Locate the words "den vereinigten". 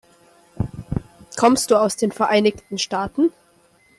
1.95-2.79